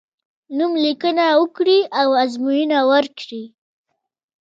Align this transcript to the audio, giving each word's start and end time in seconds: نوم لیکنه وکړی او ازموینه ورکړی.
نوم 0.57 0.73
لیکنه 0.85 1.25
وکړی 1.39 1.79
او 1.99 2.07
ازموینه 2.23 2.79
ورکړی. 2.91 3.43